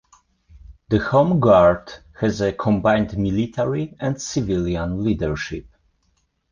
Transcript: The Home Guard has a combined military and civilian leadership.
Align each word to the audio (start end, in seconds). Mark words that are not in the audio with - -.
The 0.89 0.97
Home 0.97 1.39
Guard 1.39 1.93
has 2.19 2.41
a 2.41 2.53
combined 2.53 3.15
military 3.19 3.95
and 3.99 4.19
civilian 4.19 5.03
leadership. 5.03 5.67